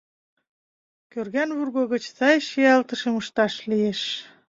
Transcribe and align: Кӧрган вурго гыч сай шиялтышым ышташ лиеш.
Кӧрган 1.11 1.49
вурго 1.57 1.83
гыч 1.93 2.03
сай 2.17 2.37
шиялтышым 2.47 3.13
ышташ 3.21 3.53
лиеш. 3.69 4.01